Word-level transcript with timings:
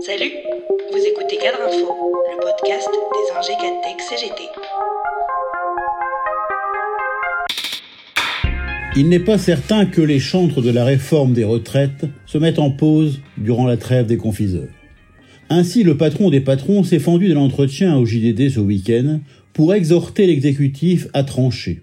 Salut, 0.00 0.32
vous 0.92 0.98
écoutez 0.98 1.36
Cadre 1.36 1.58
Info, 1.66 1.92
le 2.30 2.40
podcast 2.40 2.88
des 2.88 3.36
ingés 3.36 3.58
Cadtech 3.60 4.00
CGT. 4.00 4.42
Il 8.96 9.08
n'est 9.08 9.20
pas 9.20 9.38
certain 9.38 9.86
que 9.86 10.00
les 10.00 10.18
chantres 10.18 10.62
de 10.62 10.70
la 10.70 10.84
réforme 10.84 11.32
des 11.32 11.44
retraites 11.44 12.06
se 12.26 12.38
mettent 12.38 12.58
en 12.58 12.70
pause 12.70 13.20
durant 13.36 13.66
la 13.66 13.76
trêve 13.76 14.06
des 14.06 14.16
confiseurs. 14.16 14.68
Ainsi, 15.50 15.82
le 15.82 15.96
patron 15.96 16.30
des 16.30 16.40
patrons 16.40 16.82
s'est 16.82 16.98
fendu 16.98 17.28
de 17.28 17.34
l'entretien 17.34 17.96
au 17.96 18.06
JDD 18.06 18.50
ce 18.50 18.60
week-end 18.60 19.20
pour 19.52 19.74
exhorter 19.74 20.26
l'exécutif 20.26 21.08
à 21.12 21.22
trancher. 21.22 21.82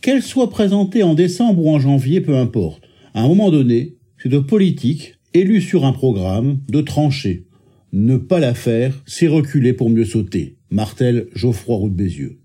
Qu'elle 0.00 0.22
soit 0.22 0.50
présentée 0.50 1.02
en 1.02 1.14
décembre 1.14 1.64
ou 1.64 1.70
en 1.70 1.78
janvier, 1.78 2.20
peu 2.20 2.36
importe. 2.36 2.82
À 3.14 3.22
un 3.22 3.28
moment 3.28 3.50
donné, 3.50 3.96
c'est 4.18 4.28
de 4.28 4.38
politique, 4.38 5.14
élu 5.34 5.60
sur 5.60 5.84
un 5.84 5.92
programme, 5.92 6.58
de 6.68 6.80
trancher. 6.80 7.46
Ne 7.92 8.16
pas 8.16 8.40
la 8.40 8.54
faire, 8.54 9.02
c'est 9.06 9.26
reculer 9.26 9.72
pour 9.72 9.90
mieux 9.90 10.04
sauter. 10.04 10.56
Martel 10.70 11.28
Geoffroy 11.34 11.76
Roux 11.76 11.90
Bézieux. 11.90 12.38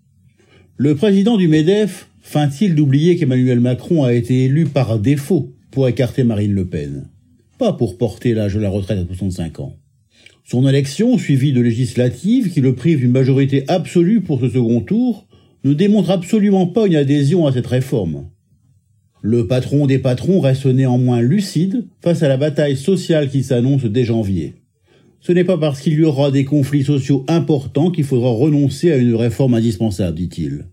Le 0.75 0.95
président 0.95 1.37
du 1.37 1.47
MEDEF 1.47 2.09
feint-il 2.21 2.75
d'oublier 2.75 3.15
qu'Emmanuel 3.15 3.59
Macron 3.59 4.03
a 4.03 4.13
été 4.13 4.45
élu 4.45 4.65
par 4.65 4.99
défaut 4.99 5.53
pour 5.71 5.87
écarter 5.87 6.23
Marine 6.23 6.53
Le 6.53 6.65
Pen? 6.65 7.09
Pas 7.57 7.73
pour 7.73 7.97
porter 7.97 8.33
l'âge 8.33 8.55
de 8.55 8.59
la 8.59 8.69
retraite 8.69 8.99
à 8.99 9.05
65 9.05 9.59
ans. 9.61 9.77
Son 10.43 10.67
élection, 10.67 11.17
suivie 11.17 11.51
de 11.51 11.61
législatives 11.61 12.51
qui 12.51 12.61
le 12.61 12.75
privent 12.75 12.99
d'une 12.99 13.11
majorité 13.11 13.63
absolue 13.67 14.21
pour 14.21 14.39
ce 14.39 14.49
second 14.49 14.81
tour, 14.81 15.27
ne 15.63 15.73
démontre 15.73 16.11
absolument 16.11 16.67
pas 16.67 16.87
une 16.87 16.95
adhésion 16.95 17.47
à 17.47 17.51
cette 17.51 17.67
réforme. 17.67 18.29
Le 19.29 19.45
patron 19.45 19.87
des 19.87 19.99
patrons 19.99 20.39
reste 20.39 20.67
néanmoins 20.67 21.19
lucide 21.19 21.85
face 21.99 22.23
à 22.23 22.29
la 22.29 22.37
bataille 22.37 22.77
sociale 22.77 23.29
qui 23.29 23.43
s'annonce 23.43 23.83
dès 23.83 24.05
janvier. 24.05 24.53
Ce 25.19 25.33
n'est 25.33 25.43
pas 25.43 25.57
parce 25.57 25.81
qu'il 25.81 25.95
y 25.95 26.03
aura 26.05 26.31
des 26.31 26.45
conflits 26.45 26.85
sociaux 26.85 27.25
importants 27.27 27.91
qu'il 27.91 28.05
faudra 28.05 28.29
renoncer 28.29 28.89
à 28.89 28.95
une 28.95 29.15
réforme 29.15 29.55
indispensable, 29.55 30.15
dit-il. 30.15 30.67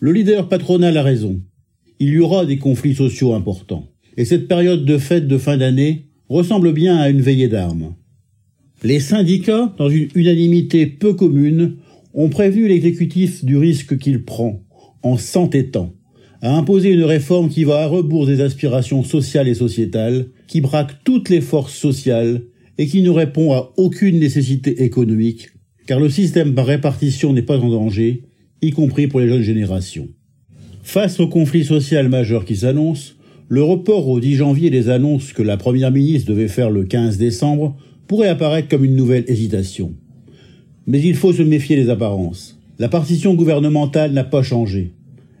Le 0.00 0.12
leader 0.12 0.50
patronal 0.50 0.98
a 0.98 1.02
raison. 1.02 1.40
Il 1.98 2.10
y 2.10 2.18
aura 2.18 2.44
des 2.44 2.58
conflits 2.58 2.94
sociaux 2.94 3.32
importants. 3.32 3.88
Et 4.18 4.26
cette 4.26 4.48
période 4.48 4.84
de 4.84 4.98
fête 4.98 5.26
de 5.26 5.38
fin 5.38 5.56
d'année 5.56 6.08
ressemble 6.28 6.74
bien 6.74 6.98
à 6.98 7.08
une 7.08 7.22
veillée 7.22 7.48
d'armes. 7.48 7.94
Les 8.82 9.00
syndicats, 9.00 9.74
dans 9.78 9.88
une 9.88 10.08
unanimité 10.14 10.84
peu 10.84 11.14
commune, 11.14 11.76
ont 12.12 12.28
prévenu 12.28 12.68
l'exécutif 12.68 13.46
du 13.46 13.56
risque 13.56 13.96
qu'il 13.96 14.24
prend, 14.24 14.60
en 15.02 15.16
s'entêtant, 15.16 15.94
à 16.46 16.54
imposer 16.54 16.90
une 16.90 17.02
réforme 17.02 17.48
qui 17.48 17.64
va 17.64 17.80
à 17.80 17.86
rebours 17.88 18.24
des 18.24 18.40
aspirations 18.40 19.02
sociales 19.02 19.48
et 19.48 19.54
sociétales, 19.54 20.26
qui 20.46 20.60
braque 20.60 21.02
toutes 21.02 21.28
les 21.28 21.40
forces 21.40 21.74
sociales 21.74 22.42
et 22.78 22.86
qui 22.86 23.02
ne 23.02 23.10
répond 23.10 23.52
à 23.52 23.72
aucune 23.76 24.20
nécessité 24.20 24.84
économique, 24.84 25.48
car 25.88 25.98
le 25.98 26.08
système 26.08 26.54
par 26.54 26.66
répartition 26.66 27.32
n'est 27.32 27.42
pas 27.42 27.58
en 27.58 27.68
danger, 27.68 28.22
y 28.62 28.70
compris 28.70 29.08
pour 29.08 29.18
les 29.18 29.26
jeunes 29.26 29.42
générations. 29.42 30.06
Face 30.84 31.18
au 31.18 31.26
conflit 31.26 31.64
social 31.64 32.08
majeur 32.08 32.44
qui 32.44 32.54
s'annonce, 32.54 33.16
le 33.48 33.64
report 33.64 34.06
au 34.06 34.20
10 34.20 34.36
janvier 34.36 34.70
des 34.70 34.88
annonces 34.88 35.32
que 35.32 35.42
la 35.42 35.56
Première 35.56 35.90
ministre 35.90 36.30
devait 36.30 36.46
faire 36.46 36.70
le 36.70 36.84
15 36.84 37.18
décembre 37.18 37.76
pourrait 38.06 38.28
apparaître 38.28 38.68
comme 38.68 38.84
une 38.84 38.94
nouvelle 38.94 39.24
hésitation. 39.26 39.94
Mais 40.86 41.00
il 41.00 41.16
faut 41.16 41.32
se 41.32 41.42
méfier 41.42 41.74
des 41.74 41.90
apparences. 41.90 42.56
La 42.78 42.88
partition 42.88 43.34
gouvernementale 43.34 44.12
n'a 44.12 44.22
pas 44.22 44.44
changé. 44.44 44.92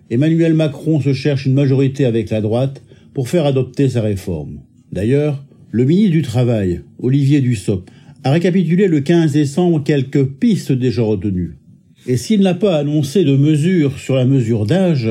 Emmanuel 0.08 0.54
Macron 0.54 1.00
se 1.00 1.12
cherche 1.12 1.46
une 1.46 1.54
majorité 1.54 2.04
avec 2.04 2.30
la 2.30 2.40
droite 2.40 2.82
pour 3.12 3.28
faire 3.28 3.44
adopter 3.44 3.88
sa 3.88 4.02
réforme. 4.02 4.60
D'ailleurs, 4.92 5.44
le 5.72 5.84
ministre 5.84 6.12
du 6.12 6.22
Travail, 6.22 6.82
Olivier 7.00 7.40
Dussopt, 7.40 7.88
a 8.22 8.30
récapitulé 8.30 8.86
le 8.86 9.00
15 9.00 9.32
décembre 9.32 9.82
quelques 9.82 10.24
pistes 10.24 10.70
déjà 10.70 11.02
retenues. 11.02 11.56
Et 12.06 12.16
s'il 12.16 12.40
n'a 12.42 12.54
pas 12.54 12.76
annoncé 12.76 13.24
de 13.24 13.36
mesures 13.36 13.98
sur 13.98 14.14
la 14.14 14.24
mesure 14.24 14.64
d'âge, 14.64 15.10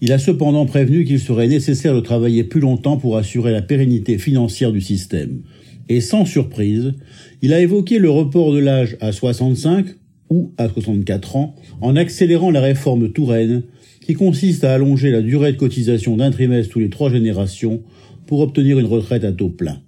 il 0.00 0.12
a 0.12 0.18
cependant 0.18 0.66
prévenu 0.66 1.04
qu'il 1.04 1.18
serait 1.18 1.48
nécessaire 1.48 1.94
de 1.94 2.00
travailler 2.00 2.44
plus 2.44 2.60
longtemps 2.60 2.98
pour 2.98 3.16
assurer 3.16 3.50
la 3.50 3.62
pérennité 3.62 4.18
financière 4.18 4.70
du 4.70 4.80
système. 4.80 5.42
Et 5.88 6.00
sans 6.00 6.24
surprise, 6.24 6.94
il 7.42 7.52
a 7.52 7.60
évoqué 7.60 7.98
le 7.98 8.10
report 8.10 8.52
de 8.52 8.58
l'âge 8.58 8.96
à 9.00 9.10
65 9.10 9.86
ou 10.30 10.52
à 10.56 10.68
64 10.68 11.36
ans 11.36 11.56
en 11.80 11.96
accélérant 11.96 12.50
la 12.50 12.60
réforme 12.60 13.10
Touraine 13.10 13.64
qui 14.04 14.12
consiste 14.12 14.64
à 14.64 14.74
allonger 14.74 15.10
la 15.10 15.22
durée 15.22 15.52
de 15.52 15.56
cotisation 15.56 16.16
d'un 16.18 16.30
trimestre 16.30 16.70
tous 16.72 16.78
les 16.78 16.90
trois 16.90 17.10
générations 17.10 17.82
pour 18.26 18.40
obtenir 18.40 18.78
une 18.78 18.86
retraite 18.86 19.24
à 19.24 19.32
taux 19.32 19.48
plein. 19.48 19.80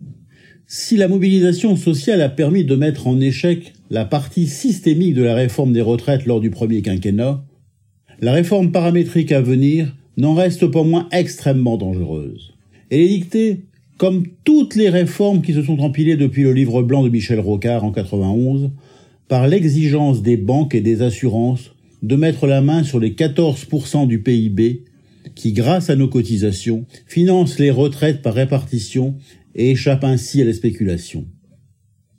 Si 0.66 0.96
la 0.96 1.06
mobilisation 1.06 1.76
sociale 1.76 2.22
a 2.22 2.30
permis 2.30 2.64
de 2.64 2.74
mettre 2.74 3.06
en 3.06 3.20
échec 3.20 3.74
la 3.90 4.06
partie 4.06 4.46
systémique 4.46 5.12
de 5.12 5.22
la 5.22 5.34
réforme 5.34 5.74
des 5.74 5.82
retraites 5.82 6.24
lors 6.24 6.40
du 6.40 6.48
premier 6.48 6.80
quinquennat, 6.80 7.44
la 8.20 8.32
réforme 8.32 8.72
paramétrique 8.72 9.32
à 9.32 9.42
venir 9.42 9.94
n'en 10.16 10.34
reste 10.34 10.66
pas 10.66 10.82
moins 10.82 11.08
extrêmement 11.12 11.76
dangereuse. 11.76 12.54
Elle 12.88 13.00
est 13.00 13.08
dictée, 13.08 13.64
comme 13.98 14.24
toutes 14.44 14.76
les 14.76 14.88
réformes 14.88 15.42
qui 15.42 15.52
se 15.52 15.62
sont 15.62 15.78
empilées 15.80 16.16
depuis 16.16 16.42
le 16.42 16.54
livre 16.54 16.82
blanc 16.82 17.02
de 17.02 17.10
Michel 17.10 17.38
Rocard 17.38 17.84
en 17.84 17.92
91, 17.92 18.70
par 19.28 19.46
l'exigence 19.46 20.22
des 20.22 20.38
banques 20.38 20.74
et 20.74 20.80
des 20.80 21.02
assurances 21.02 21.75
de 22.02 22.16
mettre 22.16 22.46
la 22.46 22.60
main 22.60 22.82
sur 22.82 23.00
les 23.00 23.12
14% 23.12 24.06
du 24.06 24.22
PIB 24.22 24.84
qui, 25.34 25.52
grâce 25.52 25.90
à 25.90 25.96
nos 25.96 26.08
cotisations, 26.08 26.86
financent 27.06 27.58
les 27.58 27.70
retraites 27.70 28.22
par 28.22 28.34
répartition 28.34 29.16
et 29.54 29.70
échappent 29.70 30.04
ainsi 30.04 30.42
à 30.42 30.44
la 30.44 30.52
spéculation. 30.52 31.26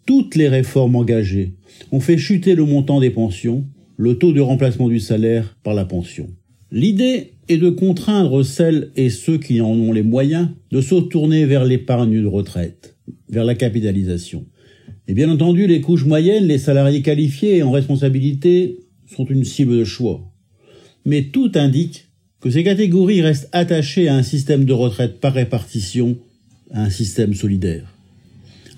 Toutes 0.06 0.36
les 0.36 0.48
réformes 0.48 0.96
engagées 0.96 1.54
ont 1.92 2.00
fait 2.00 2.18
chuter 2.18 2.56
le 2.56 2.66
montant 2.66 3.00
des 3.00 3.10
pensions, 3.10 3.66
le 3.98 4.18
taux 4.18 4.34
de 4.34 4.42
remplacement 4.42 4.88
du 4.88 5.00
salaire 5.00 5.58
par 5.64 5.74
la 5.74 5.86
pension. 5.86 6.30
L'idée 6.72 7.34
est 7.48 7.58
de 7.58 7.70
contraindre 7.70 8.44
celles 8.44 8.92
et 8.96 9.10
ceux 9.10 9.38
qui 9.38 9.62
en 9.62 9.72
ont 9.72 9.94
les 9.94 10.04
moyens 10.04 10.50
de 10.72 10.82
se 10.82 10.96
tourner 10.96 11.46
vers 11.46 11.66
l'épargne 11.66 12.22
de 12.22 12.28
retraite, 12.28 12.98
vers 13.30 13.46
la 13.46 13.56
capitalisation. 13.56 14.46
Et 15.08 15.14
bien 15.14 15.30
entendu, 15.32 15.68
les 15.68 15.80
couches 15.80 16.06
moyennes, 16.06 16.46
les 16.46 16.58
salariés 16.58 17.02
qualifiés 17.02 17.58
et 17.58 17.64
en 17.64 17.72
responsabilité 17.72 18.80
sont 19.14 19.26
une 19.26 19.44
cible 19.44 19.78
de 19.78 19.84
choix. 19.84 20.32
Mais 21.06 21.24
tout 21.24 21.52
indique 21.56 22.08
que 22.42 22.50
ces 22.50 22.64
catégories 22.64 23.22
restent 23.22 23.50
attachées 23.52 24.08
à 24.08 24.16
un 24.16 24.24
système 24.24 24.66
de 24.66 24.74
retraite 24.74 25.20
par 25.20 25.34
répartition, 25.34 26.18
à 26.72 26.84
un 26.84 26.90
système 26.90 27.34
solidaire. 27.34 27.94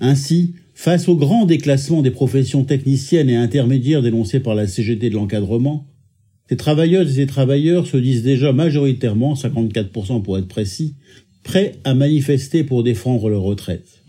Ainsi, 0.00 0.54
face 0.74 1.08
au 1.08 1.16
grand 1.16 1.44
déclassement 1.44 2.00
des 2.00 2.10
professions 2.10 2.64
techniciennes 2.64 3.28
et 3.28 3.36
intermédiaires 3.36 4.02
dénoncées 4.02 4.40
par 4.40 4.54
la 4.54 4.66
CGT 4.66 5.10
de 5.10 5.14
l'encadrement, 5.14 5.86
ces 6.48 6.56
travailleuses 6.56 7.12
et 7.12 7.22
ces 7.22 7.26
travailleurs 7.26 7.86
se 7.86 7.96
disent 7.96 8.22
déjà 8.22 8.52
majoritairement, 8.52 9.34
54% 9.34 10.22
pour 10.22 10.38
être 10.38 10.48
précis, 10.48 10.94
prêts 11.44 11.76
à 11.84 11.94
manifester 11.94 12.64
pour 12.64 12.82
défendre 12.82 13.28
leur 13.28 13.42
retraite. 13.42 14.02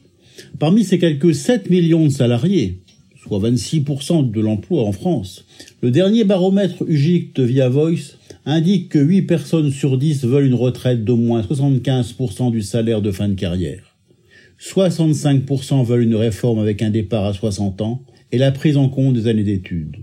Parmi 0.58 0.84
ces 0.84 0.98
quelques 0.98 1.36
7 1.36 1.70
millions 1.70 2.06
de 2.06 2.10
salariés, 2.10 2.80
soit 3.24 3.40
26% 3.40 4.32
de 4.32 4.42
l'emploi 4.42 4.84
en 4.84 4.92
France, 4.92 5.46
le 5.82 5.92
dernier 5.92 6.24
baromètre 6.24 6.84
UGICT 6.88 7.40
via 7.42 7.70
Voice 7.70 8.18
indique 8.46 8.90
que 8.90 9.00
8 9.00 9.24
personnes 9.24 9.72
sur 9.72 9.98
10 9.98 10.26
veulent 10.26 10.48
une 10.48 10.56
retraite 10.56 11.04
d'au 11.04 11.18
moins 11.18 11.42
75% 11.42 12.52
du 12.52 12.62
salaire 12.62 13.02
de 13.02 13.12
fin 13.12 13.30
de 13.30 13.36
carrière. 13.36 13.96
65% 14.60 15.86
veulent 15.86 16.04
une 16.04 16.16
réforme 16.16 16.60
avec 16.60 16.82
un 16.82 16.90
départ 16.90 17.26
à 17.26 17.34
60 17.34 17.82
ans 17.82 18.04
et 18.32 18.38
la 18.38 18.52
prise 18.52 18.78
en 18.78 18.90
compte 18.90 19.14
des 19.14 19.28
années 19.28 19.44
d'études. 19.44 19.98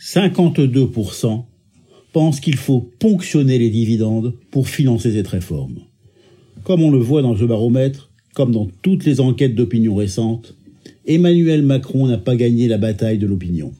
52% 0.00 1.44
pensent 2.12 2.40
qu'il 2.40 2.56
faut 2.56 2.80
ponctionner 2.98 3.58
les 3.58 3.70
dividendes 3.70 4.34
pour 4.50 4.68
financer 4.68 5.12
cette 5.12 5.28
réforme. 5.28 5.80
Comme 6.64 6.82
on 6.82 6.90
le 6.90 6.98
voit 6.98 7.22
dans 7.22 7.36
ce 7.36 7.44
baromètre, 7.44 8.10
comme 8.34 8.52
dans 8.52 8.68
toutes 8.82 9.04
les 9.04 9.20
enquêtes 9.20 9.54
d'opinion 9.54 9.94
récentes, 9.94 10.55
Emmanuel 11.06 11.62
Macron 11.62 12.06
n'a 12.06 12.18
pas 12.18 12.36
gagné 12.36 12.68
la 12.68 12.78
bataille 12.78 13.18
de 13.18 13.26
l'opinion. 13.26 13.72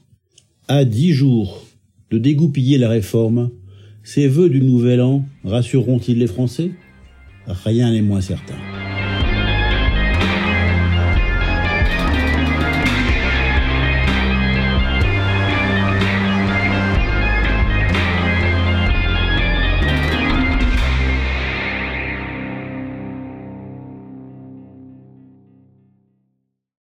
À 0.67 0.85
dix 0.85 1.11
jours 1.11 1.65
de 2.11 2.17
dégoupiller 2.17 2.77
la 2.77 2.89
réforme, 2.89 3.51
ces 4.03 4.27
vœux 4.27 4.49
du 4.49 4.61
nouvel 4.61 5.01
an 5.01 5.25
rassureront-ils 5.43 6.17
les 6.17 6.27
Français? 6.27 6.71
Rien 7.45 7.91
n'est 7.91 8.01
moins 8.01 8.21
certain. 8.21 8.55